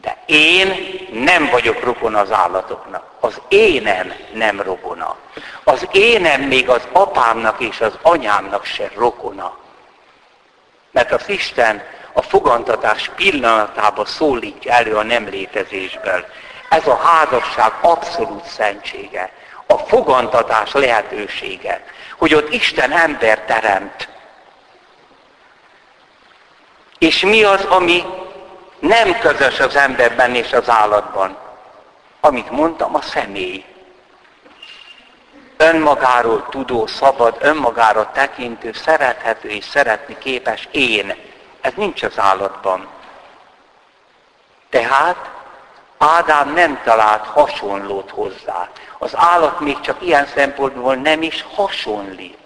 De 0.00 0.16
én 0.26 0.74
nem 1.12 1.48
vagyok 1.50 1.82
rokona 1.84 2.18
az 2.20 2.32
állatoknak. 2.32 3.04
Az 3.20 3.40
énem 3.48 4.12
nem 4.32 4.60
rokona. 4.60 5.16
Az 5.64 5.88
énem 5.92 6.42
még 6.42 6.68
az 6.68 6.88
apámnak 6.92 7.60
és 7.60 7.80
az 7.80 7.98
anyámnak 8.02 8.64
se 8.64 8.90
rokona. 8.94 9.64
Mert 10.96 11.12
az 11.12 11.28
Isten 11.28 11.82
a 12.12 12.22
fogantatás 12.22 13.10
pillanatában 13.16 14.04
szólítja 14.04 14.72
elő 14.72 14.96
a 14.96 15.02
nem 15.02 15.28
létezésből. 15.28 16.26
Ez 16.68 16.86
a 16.86 16.96
házasság 16.96 17.72
abszolút 17.80 18.44
szentsége. 18.44 19.30
A 19.66 19.78
fogantatás 19.78 20.72
lehetősége. 20.72 21.84
Hogy 22.18 22.34
ott 22.34 22.52
Isten 22.52 22.92
ember 22.92 23.40
teremt. 23.40 24.08
És 26.98 27.20
mi 27.20 27.42
az, 27.42 27.64
ami 27.64 28.04
nem 28.78 29.18
közös 29.18 29.60
az 29.60 29.76
emberben 29.76 30.34
és 30.34 30.52
az 30.52 30.68
állatban? 30.68 31.38
Amit 32.20 32.50
mondtam, 32.50 32.94
a 32.94 33.02
személy. 33.02 33.64
Önmagáról 35.56 36.46
tudó, 36.50 36.86
szabad, 36.86 37.36
önmagára 37.40 38.10
tekintő, 38.12 38.72
szerethető 38.72 39.48
és 39.48 39.64
szeretni 39.64 40.18
képes 40.18 40.68
én. 40.70 41.14
Ez 41.60 41.72
nincs 41.76 42.02
az 42.02 42.18
állatban. 42.18 42.88
Tehát 44.70 45.30
Ádám 45.98 46.52
nem 46.52 46.80
talált 46.84 47.26
hasonlót 47.26 48.10
hozzá. 48.10 48.68
Az 48.98 49.10
állat 49.14 49.60
még 49.60 49.80
csak 49.80 50.02
ilyen 50.02 50.26
szempontból 50.26 50.94
nem 50.94 51.22
is 51.22 51.44
hasonlít. 51.54 52.38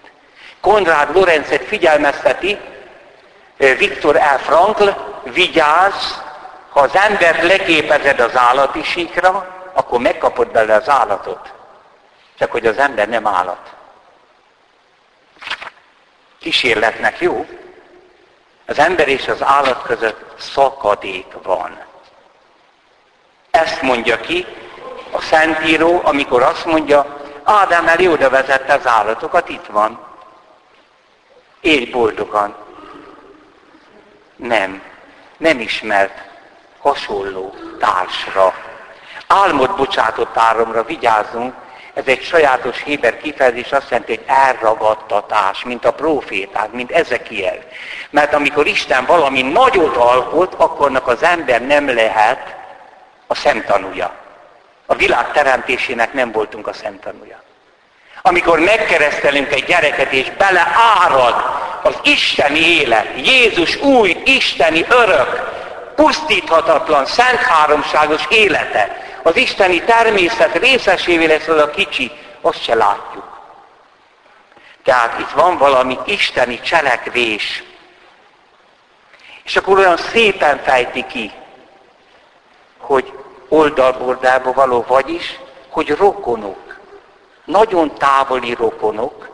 Konrád 0.61 1.15
Lorenzet 1.15 1.65
figyelmezteti, 1.65 2.59
Viktor 3.57 4.15
L. 4.15 4.39
Frankl, 4.39 4.89
vigyázz, 5.23 6.13
ha 6.69 6.81
az 6.81 6.97
embert 6.97 7.43
leképezed 7.43 8.21
az 8.21 8.37
állati 8.37 8.83
síkra, 8.83 9.47
akkor 9.73 9.99
megkapod 10.01 10.49
bele 10.49 10.75
az 10.75 10.89
állatot. 10.89 11.53
Csak 12.41 12.51
hogy 12.51 12.67
az 12.67 12.79
ember 12.79 13.09
nem 13.09 13.27
állat. 13.27 13.75
Kísérletnek 16.39 17.21
jó. 17.21 17.47
Az 18.67 18.79
ember 18.79 19.09
és 19.09 19.29
az 19.29 19.43
állat 19.43 19.83
között 19.83 20.41
szakadék 20.41 21.27
van. 21.43 21.85
Ezt 23.51 23.83
mondja 23.83 24.21
ki 24.21 24.47
a 25.11 25.21
Szentíró, 25.21 26.01
amikor 26.05 26.43
azt 26.43 26.65
mondja, 26.65 27.21
Ádám 27.45 27.89
elé 27.89 28.07
oda 28.07 28.31
vezette 28.31 28.75
az 28.75 28.87
állatokat, 28.87 29.49
itt 29.49 29.67
van. 29.67 30.07
Élj 31.61 31.85
boldogan. 31.85 32.57
Nem, 34.37 34.83
nem 35.37 35.61
ismert 35.61 36.29
hasonló 36.79 37.55
társra. 37.79 38.55
Álmod 39.27 39.77
bocsátott 39.77 40.37
áramra, 40.37 40.85
vigyázzunk, 40.85 41.55
ez 42.01 42.07
egy 42.07 42.23
sajátos 42.23 42.83
héber 42.83 43.17
kifejezés, 43.17 43.73
azt 43.73 43.91
jelenti, 43.91 44.15
hogy 44.15 44.25
elragadtatás, 44.27 45.65
mint 45.65 45.85
a 45.85 45.93
proféták, 45.93 46.73
mint 46.73 46.91
Ezekiel. 46.91 47.59
Mert 48.11 48.35
amikor 48.35 48.67
Isten 48.67 49.05
valami 49.05 49.43
nagyot 49.43 49.97
alkot, 49.97 50.55
akkornak 50.55 51.07
az 51.07 51.23
ember 51.23 51.67
nem 51.67 51.95
lehet 51.95 52.57
a 53.27 53.35
szemtanúja. 53.35 54.13
A 54.87 54.95
világ 54.95 55.33
teremtésének 55.33 56.13
nem 56.13 56.33
voltunk 56.33 56.67
a 56.67 56.73
szemtanúja. 56.73 57.43
Amikor 58.23 58.59
megkeresztelünk 58.59 59.53
egy 59.53 59.65
gyereket, 59.65 60.13
és 60.13 60.31
beleárad 60.31 61.35
az 61.83 61.95
isteni 62.03 62.59
élet, 62.59 63.07
Jézus 63.17 63.77
új, 63.77 64.23
isteni 64.25 64.85
örök, 64.89 65.59
pusztíthatatlan, 65.95 67.07
szent 67.07 67.41
háromságos 67.41 68.27
élete, 68.29 69.10
az 69.23 69.37
isteni 69.37 69.83
természet 69.83 70.55
részesévé 70.55 71.25
lesz 71.25 71.49
az 71.49 71.61
a 71.61 71.71
kicsi, 71.71 72.11
azt 72.41 72.63
se 72.63 72.75
látjuk. 72.75 73.39
Tehát 74.85 75.19
itt 75.19 75.31
van 75.31 75.59
valami 75.59 75.99
isteni 76.05 76.61
cselekvés. 76.61 77.63
És 79.45 79.57
akkor 79.57 79.79
olyan 79.79 79.97
szépen 79.97 80.59
fejti 80.63 81.07
ki, 81.07 81.33
hogy 82.79 83.13
oldalbordába 83.49 84.53
való 84.53 84.85
vagyis, 84.89 85.39
hogy 85.69 85.89
rokonok. 85.89 86.79
Nagyon 87.45 87.95
távoli 87.95 88.55
rokonok. 88.55 89.30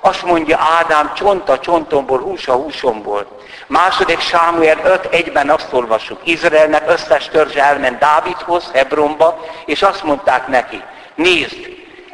Azt 0.00 0.22
mondja 0.22 0.58
Ádám, 0.80 1.14
csonta 1.14 1.58
csontomból, 1.58 2.18
húsa 2.18 2.54
húsomból. 2.54 3.38
Második 3.66 4.20
Sámuel 4.20 4.80
5 4.84 5.04
egyben 5.04 5.50
azt 5.50 5.72
olvassuk. 5.72 6.20
Izraelnek 6.24 6.90
összes 6.90 7.28
törzse 7.28 7.64
elment 7.64 7.98
Dávidhoz, 7.98 8.70
Hebronba, 8.72 9.44
és 9.64 9.82
azt 9.82 10.02
mondták 10.02 10.46
neki, 10.46 10.82
nézd, 11.14 11.56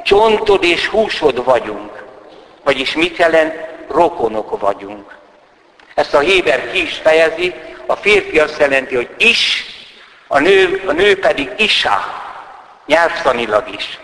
csontod 0.04 0.64
és 0.64 0.86
húsod 0.86 1.44
vagyunk. 1.44 2.04
Vagyis 2.64 2.94
mit 2.94 3.16
jelent? 3.16 3.54
Rokonok 3.88 4.60
vagyunk. 4.60 5.14
Ezt 5.94 6.14
a 6.14 6.18
Héber 6.18 6.70
ki 6.70 6.82
is 6.82 7.00
fejezi, 7.02 7.54
a 7.86 7.96
férfi 7.96 8.38
azt 8.38 8.58
jelenti, 8.58 8.94
hogy 8.94 9.10
is, 9.18 9.64
a 10.26 10.38
nő, 10.38 10.82
a 10.86 10.92
nő 10.92 11.18
pedig 11.18 11.52
isa, 11.56 12.24
nyelvszanilag 12.86 13.68
is. 13.74 13.98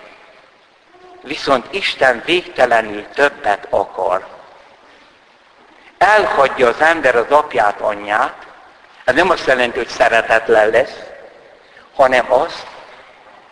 Viszont 1.23 1.67
Isten 1.71 2.23
végtelenül 2.25 3.07
többet 3.15 3.67
akar. 3.71 4.27
Elhagyja 5.99 6.69
az 6.69 6.81
ember 6.81 7.17
az 7.17 7.31
apját, 7.31 7.81
anyját, 7.81 8.47
ez 9.05 9.15
nem 9.15 9.31
azt 9.31 9.47
jelenti, 9.47 9.79
hogy 9.79 9.89
szeretetlen 9.89 10.71
lesz, 10.71 10.97
hanem 11.95 12.33
azt, 12.33 12.67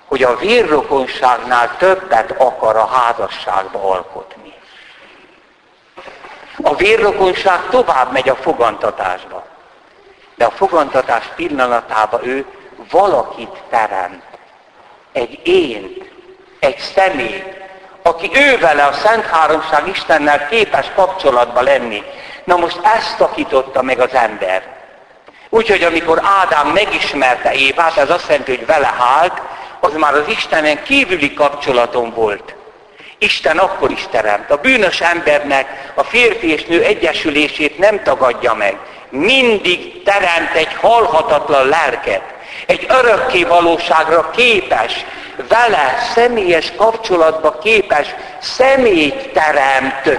hogy 0.06 0.22
a 0.22 0.37
vérrokonságnál 0.37 1.76
többet 1.76 2.30
akar 2.30 2.76
a 2.76 2.87
házasságba 2.87 3.90
alkotni. 3.90 4.54
A 6.62 6.74
vérrokonság 6.74 7.68
tovább 7.68 8.12
megy 8.12 8.28
a 8.28 8.37
fogantatásba. 8.37 9.46
De 10.35 10.44
a 10.44 10.50
fogantatás 10.50 11.24
pillanatában 11.37 12.24
ő 12.24 12.46
valakit 12.90 13.62
teremt. 13.68 14.24
Egy 15.12 15.46
én, 15.46 16.11
egy 16.59 16.78
személy, 16.78 17.59
aki 18.02 18.30
ővele 18.34 18.84
a 18.84 18.92
Szent 18.92 19.26
Háromság 19.26 19.88
Istennel 19.88 20.48
képes 20.48 20.86
kapcsolatba 20.94 21.60
lenni. 21.60 22.02
Na 22.44 22.56
most 22.56 22.80
ezt 22.82 23.16
takította 23.16 23.82
meg 23.82 24.00
az 24.00 24.14
ember. 24.14 24.62
Úgyhogy 25.48 25.82
amikor 25.82 26.22
Ádám 26.40 26.68
megismerte 26.68 27.52
Évát, 27.52 27.96
ez 27.96 28.10
azt 28.10 28.28
jelenti, 28.28 28.56
hogy 28.56 28.66
vele 28.66 28.94
hált, 28.98 29.42
az 29.80 29.92
már 29.94 30.14
az 30.14 30.28
Istenen 30.28 30.82
kívüli 30.82 31.34
kapcsolaton 31.34 32.10
volt. 32.10 32.54
Isten 33.18 33.58
akkor 33.58 33.90
is 33.90 34.06
teremt. 34.10 34.50
A 34.50 34.56
bűnös 34.56 35.00
embernek 35.00 35.92
a 35.94 36.02
férfi 36.02 36.52
és 36.52 36.64
nő 36.64 36.82
egyesülését 36.82 37.78
nem 37.78 38.02
tagadja 38.02 38.54
meg. 38.54 38.76
Mindig 39.08 40.02
teremt 40.02 40.54
egy 40.54 40.74
halhatatlan 40.80 41.68
lelket 41.68 42.22
egy 42.66 42.86
örökké 42.88 43.44
valóságra 43.44 44.30
képes, 44.30 45.04
vele 45.48 45.98
személyes 46.14 46.72
kapcsolatba 46.76 47.58
képes 47.58 48.14
személyt 48.40 49.32
teremt. 49.32 50.18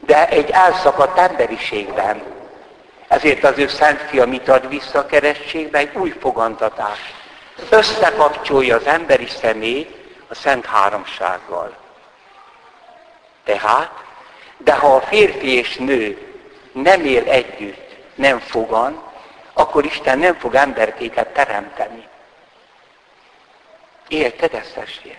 De 0.00 0.28
egy 0.28 0.50
elszakadt 0.50 1.18
emberiségben. 1.18 2.22
Ezért 3.08 3.44
az 3.44 3.58
ő 3.58 3.68
szent 3.68 4.00
fia 4.00 4.26
mit 4.26 4.48
ad 4.48 4.68
vissza 4.68 4.98
a 4.98 5.06
keresztségbe? 5.06 5.78
Egy 5.78 5.96
új 5.96 6.14
fogantatást. 6.20 7.14
Összekapcsolja 7.70 8.76
az 8.76 8.86
emberi 8.86 9.28
személyt 9.40 9.96
a 10.28 10.34
szent 10.34 10.66
háromsággal. 10.66 11.76
Tehát, 13.44 13.90
de 14.56 14.72
ha 14.72 14.94
a 14.94 15.00
férfi 15.00 15.56
és 15.56 15.76
nő 15.76 16.18
nem 16.72 17.04
él 17.04 17.22
együtt, 17.28 17.96
nem 18.14 18.38
fogan, 18.38 19.02
akkor 19.58 19.84
Isten 19.84 20.18
nem 20.18 20.38
fog 20.38 20.54
emberkéket 20.54 21.28
teremteni. 21.28 22.08
Érted 24.08 24.54
ezt, 24.54 24.74
testvér? 24.74 25.18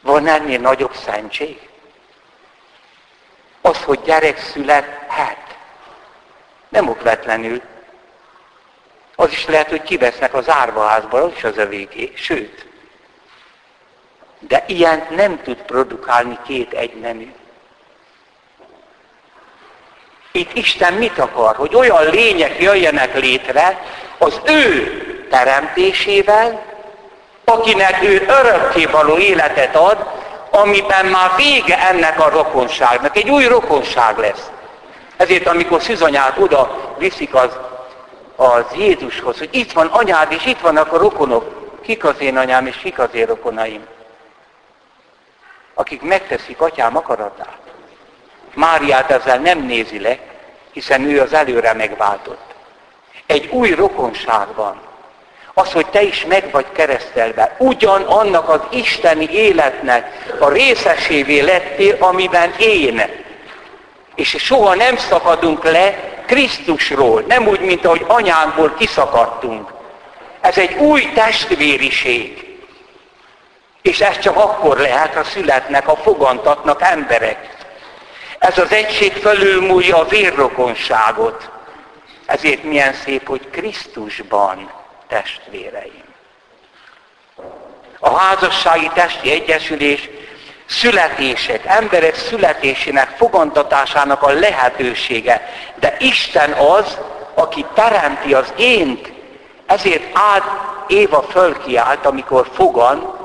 Van 0.00 0.26
ennél 0.26 0.60
nagyobb 0.60 0.94
szentség? 0.94 1.68
Az, 3.60 3.82
hogy 3.82 4.00
gyerek 4.00 4.38
születhet. 4.38 5.56
Nem 6.68 6.88
okvetlenül. 6.88 7.62
Az 9.14 9.30
is 9.30 9.46
lehet, 9.46 9.68
hogy 9.68 9.82
kivesznek 9.82 10.34
az 10.34 10.48
árvaházból, 10.48 11.20
az 11.20 11.32
is 11.36 11.44
az 11.44 11.56
övéké. 11.56 12.12
Sőt, 12.16 12.66
de 14.38 14.64
ilyen 14.66 15.06
nem 15.10 15.42
tud 15.42 15.62
produkálni 15.62 16.38
két 16.46 16.72
egynemű. 16.72 17.32
Itt 20.36 20.54
Isten 20.54 20.92
mit 20.92 21.18
akar? 21.18 21.56
Hogy 21.56 21.74
olyan 21.74 22.10
lények 22.10 22.60
jöjjenek 22.60 23.18
létre 23.20 23.82
az 24.18 24.40
ő 24.44 25.26
teremtésével, 25.30 26.62
akinek 27.44 28.02
ő 28.02 28.26
örökké 28.26 28.84
való 28.84 29.16
életet 29.16 29.76
ad, 29.76 30.06
amiben 30.50 31.06
már 31.06 31.30
vége 31.36 31.88
ennek 31.88 32.20
a 32.20 32.28
rokonságnak. 32.28 33.16
Egy 33.16 33.30
új 33.30 33.44
rokonság 33.44 34.18
lesz. 34.18 34.50
Ezért, 35.16 35.46
amikor 35.46 35.82
szüzanyát 35.82 36.38
oda 36.38 36.94
viszik 36.98 37.34
az, 37.34 37.58
az 38.36 38.64
Jézushoz, 38.76 39.38
hogy 39.38 39.48
itt 39.52 39.72
van 39.72 39.86
anyád, 39.86 40.32
és 40.32 40.46
itt 40.46 40.60
vannak 40.60 40.92
a 40.92 40.98
rokonok. 40.98 41.80
Kik 41.82 42.04
az 42.04 42.20
én 42.20 42.36
anyám, 42.36 42.66
és 42.66 42.76
kik 42.76 42.98
az 42.98 43.08
én 43.12 43.26
rokonaim? 43.26 43.86
Akik 45.74 46.02
megteszik 46.02 46.60
atyám 46.60 46.96
akaratát. 46.96 47.63
Máriát 48.54 49.10
ezzel 49.10 49.38
nem 49.38 49.58
nézi 49.58 50.00
le, 50.00 50.18
hiszen 50.72 51.02
ő 51.02 51.20
az 51.20 51.32
előre 51.32 51.72
megváltott. 51.72 52.54
Egy 53.26 53.48
új 53.50 53.70
rokonság 53.70 54.46
van. 54.54 54.80
Az, 55.54 55.72
hogy 55.72 55.86
te 55.86 56.02
is 56.02 56.24
meg 56.24 56.50
vagy 56.50 56.66
keresztelve, 56.72 57.56
ugyan 57.58 58.02
annak 58.02 58.48
az 58.48 58.60
isteni 58.70 59.30
életnek 59.30 60.34
a 60.38 60.48
részesévé 60.48 61.40
lettél, 61.40 61.96
amiben 61.98 62.54
én. 62.58 63.02
És 64.14 64.36
soha 64.38 64.74
nem 64.74 64.96
szakadunk 64.96 65.64
le 65.64 65.94
Krisztusról, 66.26 67.24
nem 67.28 67.46
úgy, 67.46 67.60
mint 67.60 67.84
ahogy 67.84 68.04
anyánkból 68.06 68.74
kiszakadtunk. 68.78 69.72
Ez 70.40 70.58
egy 70.58 70.74
új 70.74 71.12
testvériség. 71.14 72.56
És 73.82 74.00
ez 74.00 74.18
csak 74.18 74.36
akkor 74.36 74.78
lehet, 74.78 75.14
ha 75.14 75.24
születnek, 75.24 75.86
ha 75.86 75.96
fogantatnak 75.96 76.82
emberek. 76.82 77.48
Ez 78.44 78.58
az 78.58 78.72
egység 78.72 79.12
fölülmúlja 79.12 79.96
a 79.96 80.04
vérrokonságot. 80.04 81.50
Ezért 82.26 82.62
milyen 82.62 82.92
szép, 82.92 83.26
hogy 83.28 83.50
Krisztusban 83.50 84.70
testvéreim. 85.08 86.04
A 87.98 88.16
házassági 88.16 88.90
testi 88.94 89.30
egyesülés 89.30 90.08
születések, 90.66 91.64
emberek 91.64 92.14
születésének, 92.14 93.08
fogantatásának 93.16 94.22
a 94.22 94.32
lehetősége. 94.32 95.48
De 95.74 95.96
Isten 95.98 96.52
az, 96.52 96.98
aki 97.34 97.66
teremti 97.74 98.34
az 98.34 98.52
ént, 98.56 99.12
ezért 99.66 100.04
át 100.12 100.44
Éva 100.86 101.22
fölkiált, 101.22 102.06
amikor 102.06 102.48
fogan, 102.54 103.18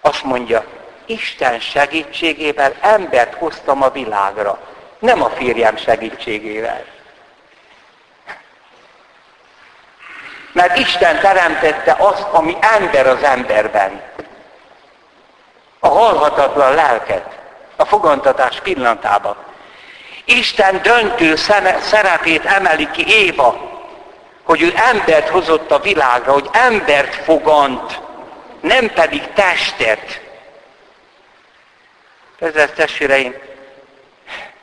azt 0.00 0.24
mondja, 0.24 0.64
Isten 1.08 1.60
segítségével 1.60 2.74
embert 2.80 3.34
hoztam 3.34 3.82
a 3.82 3.90
világra, 3.90 4.58
nem 4.98 5.22
a 5.22 5.30
férjem 5.30 5.76
segítségével. 5.76 6.84
Mert 10.52 10.78
Isten 10.78 11.20
teremtette 11.20 11.96
azt, 11.98 12.26
ami 12.30 12.56
ember 12.60 13.06
az 13.06 13.22
emberben. 13.22 14.02
A 15.78 15.88
halhatatlan 15.88 16.74
lelket, 16.74 17.38
a 17.76 17.84
fogantatás 17.84 18.60
pillanatában. 18.60 19.36
Isten 20.24 20.82
döntő 20.82 21.36
szerepét 21.80 22.44
emeli 22.44 22.90
ki 22.90 23.04
Éva, 23.06 23.80
hogy 24.44 24.62
ő 24.62 24.72
embert 24.76 25.28
hozott 25.28 25.70
a 25.70 25.78
világra, 25.78 26.32
hogy 26.32 26.48
embert 26.52 27.14
fogant, 27.14 28.00
nem 28.60 28.92
pedig 28.92 29.32
testet. 29.32 30.27
Ezzel 32.38 32.72
testvéreim, 32.72 33.34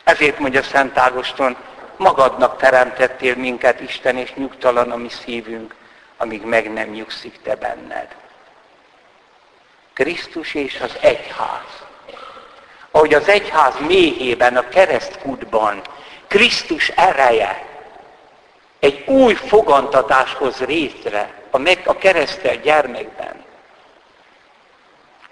ezért 0.04 0.40
mondja 0.40 0.64
Szent 0.64 0.98
Ágoston, 0.98 1.58
magadnak 1.98 2.58
teremtettél 2.58 3.36
minket, 3.36 3.80
Isten, 3.80 4.18
és 4.18 4.34
nyugtalan 4.34 4.92
a 4.92 4.96
mi 4.96 5.10
szívünk, 5.10 5.76
amíg 6.18 6.44
meg 6.44 6.74
nem 6.74 6.90
nyugszik 6.90 7.42
te 7.42 7.56
benned. 7.56 8.16
Krisztus 9.94 10.54
és 10.54 10.80
az 10.82 10.98
egyház. 11.02 11.84
Ahogy 12.92 13.14
az 13.14 13.28
egyház 13.28 13.74
méhében, 13.80 14.58
a 14.58 14.70
keresztkutban 14.70 15.82
Krisztus 16.28 16.90
ereje 16.90 17.66
egy 18.80 19.04
új 19.08 19.34
fogantatáshoz 19.34 20.58
részre 20.58 21.34
a, 21.50 21.58
meg, 21.58 21.82
a 21.86 21.98
keresztel 21.98 22.56
gyermekben. 22.56 23.44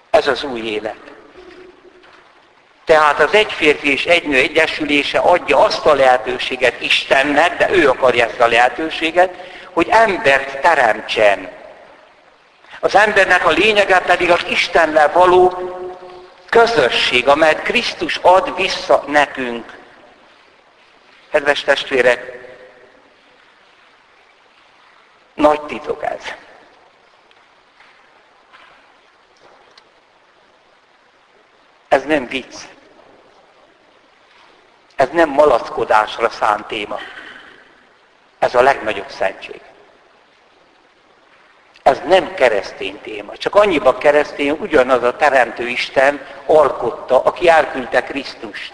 Ez 0.09 0.27
az 0.27 0.43
új 0.43 0.59
élet. 0.59 1.12
Tehát 2.85 3.19
az 3.19 3.33
egy 3.33 3.51
férfi 3.51 3.91
és 3.91 4.05
egy 4.05 4.27
nő 4.27 4.37
egyesülése 4.37 5.19
adja 5.19 5.57
azt 5.57 5.85
a 5.85 5.93
lehetőséget 5.93 6.81
Istennek, 6.81 7.57
de 7.57 7.69
ő 7.71 7.89
akarja 7.89 8.25
ezt 8.25 8.39
a 8.39 8.47
lehetőséget, 8.47 9.35
hogy 9.71 9.87
embert 9.89 10.61
teremtsen. 10.61 11.49
Az 12.79 12.95
embernek 12.95 13.45
a 13.45 13.49
lényege 13.49 13.99
pedig 13.99 14.31
az 14.31 14.45
Istennel 14.49 15.11
való 15.11 15.53
közösség, 16.49 17.27
amelyet 17.27 17.61
Krisztus 17.61 18.19
ad 18.21 18.55
vissza 18.55 19.03
nekünk. 19.07 19.77
Kedves 21.31 21.61
testvérek, 21.61 22.39
nagy 25.33 25.61
titok 25.61 26.03
ez. 26.03 26.21
Ez 31.87 32.03
nem 32.03 32.27
vicc. 32.27 32.55
Ez 34.95 35.09
nem 35.11 35.29
malackodásra 35.29 36.29
szánt 36.29 36.65
téma. 36.67 36.99
Ez 38.39 38.55
a 38.55 38.61
legnagyobb 38.61 39.09
szentség. 39.09 39.61
Ez 41.83 42.01
nem 42.07 42.33
keresztény 42.33 42.99
téma. 43.01 43.37
Csak 43.37 43.55
annyiban 43.55 43.97
keresztény, 43.97 44.49
ugyanaz 44.49 45.03
a 45.03 45.15
Teremtő 45.15 45.67
Isten 45.67 46.25
alkotta, 46.45 47.23
aki 47.23 47.49
elküldte 47.49 48.03
Krisztust. 48.03 48.73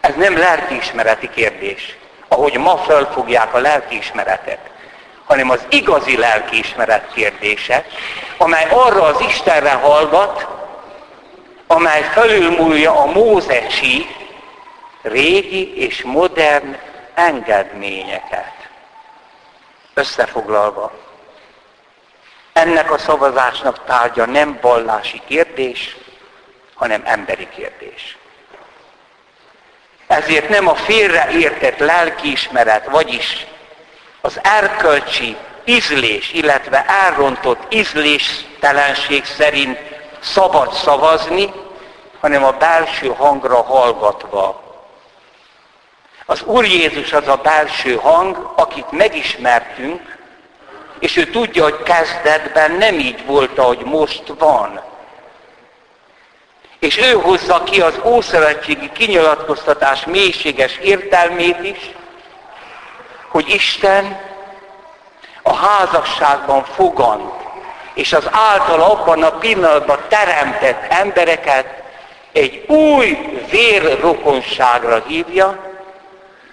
Ez 0.00 0.14
nem 0.14 0.36
lelkiismereti 0.38 1.30
kérdés, 1.30 1.96
ahogy 2.28 2.58
ma 2.58 2.76
felfogják 2.76 3.54
a 3.54 3.58
lelkiismeretet, 3.58 4.70
hanem 5.24 5.50
az 5.50 5.64
igazi 5.68 6.16
lelkiismeret 6.16 7.12
kérdése, 7.12 7.84
amely 8.38 8.66
arra 8.70 9.02
az 9.02 9.20
Istenre 9.20 9.72
hallgat, 9.72 10.46
amely 11.70 12.02
felülmúlja 12.02 13.00
a 13.00 13.06
mózesi 13.06 14.06
régi 15.02 15.76
és 15.76 16.02
modern 16.02 16.76
engedményeket. 17.14 18.52
Összefoglalva, 19.94 20.92
ennek 22.52 22.92
a 22.92 22.98
szavazásnak 22.98 23.84
tárgya 23.84 24.26
nem 24.26 24.58
vallási 24.60 25.20
kérdés, 25.26 25.96
hanem 26.74 27.02
emberi 27.04 27.48
kérdés. 27.54 28.16
Ezért 30.06 30.48
nem 30.48 30.68
a 30.68 30.74
félreértett 30.74 31.78
lelkiismeret, 31.78 32.86
vagyis 32.86 33.46
az 34.20 34.40
erkölcsi 34.42 35.36
ízlés, 35.64 36.32
illetve 36.32 36.84
elrontott 36.86 37.74
ízléstelenség 37.74 39.24
szerint 39.24 39.78
szabad 40.20 40.72
szavazni, 40.72 41.52
hanem 42.20 42.44
a 42.44 42.52
belső 42.52 43.08
hangra 43.08 43.62
hallgatva 43.62 44.62
Az 46.26 46.42
Úr 46.42 46.64
Jézus 46.64 47.12
az 47.12 47.28
a 47.28 47.36
belső 47.36 47.94
hang, 47.94 48.52
akit 48.56 48.90
megismertünk, 48.90 50.18
és 50.98 51.16
ő 51.16 51.30
tudja, 51.30 51.62
hogy 51.62 51.82
kezdetben 51.82 52.70
nem 52.72 52.98
így 52.98 53.26
volt, 53.26 53.58
ahogy 53.58 53.82
most 53.84 54.22
van. 54.38 54.80
És 56.78 56.98
ő 56.98 57.12
hozza 57.12 57.62
ki 57.62 57.80
az 57.80 58.00
ószövetségi 58.04 58.92
kinyilatkoztatás 58.92 60.04
mélységes 60.04 60.76
értelmét 60.76 61.62
is, 61.62 61.90
hogy 63.28 63.48
Isten 63.48 64.20
a 65.42 65.54
házasságban 65.54 66.64
fogant, 66.64 67.39
és 68.00 68.12
az 68.12 68.28
által 68.30 68.82
abban 68.82 69.22
a 69.22 69.30
pillanatban 69.30 69.98
teremtett 70.08 70.92
embereket 70.92 71.82
egy 72.32 72.64
új 72.66 73.18
vérrokonságra 73.50 75.02
hívja, 75.06 75.70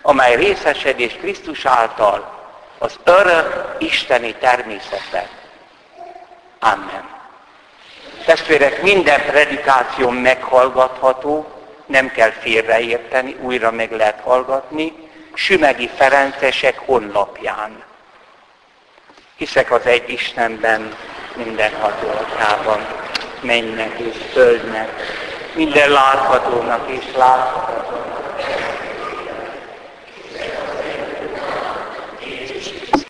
amely 0.01 0.35
részesedés 0.35 1.13
Krisztus 1.13 1.65
által 1.65 2.35
az 2.77 2.99
örök 3.03 3.75
isteni 3.79 4.33
természetben. 4.33 5.27
Amen. 6.59 7.09
Testvérek, 8.25 8.81
minden 8.81 9.21
predikáció 9.25 10.09
meghallgatható, 10.09 11.47
nem 11.85 12.11
kell 12.11 12.31
félreérteni, 12.31 13.35
újra 13.41 13.71
meg 13.71 13.91
lehet 13.91 14.19
hallgatni, 14.23 14.93
Sümegi 15.33 15.89
Ferencesek 15.95 16.79
honlapján. 16.85 17.83
Hiszek 19.35 19.71
az 19.71 19.85
egy 19.85 20.09
Istenben, 20.09 20.95
minden 21.37 21.71
hatólatában, 21.81 22.85
mennek 23.41 23.99
és 23.99 24.15
földnek, 24.33 24.89
minden 25.55 25.89
láthatónak 25.89 26.89
és 26.89 27.05
láthatónak 27.15 28.26